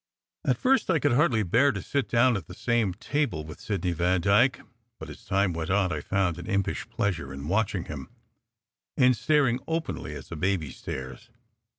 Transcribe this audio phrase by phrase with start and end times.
[0.43, 3.91] At first I could hardly bear to sit down at the same table with Sidney
[3.93, 4.61] Vandyke;
[4.97, 8.09] but as time went on, I found an im pish pleasure in watching him,
[8.97, 11.29] in staring openly, as a baby stares.